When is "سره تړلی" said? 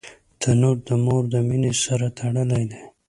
1.83-2.63